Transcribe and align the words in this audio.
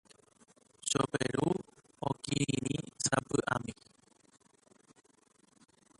Choperu 0.89 1.49
okirirĩ 2.09 2.77
sapy'ami. 3.05 3.73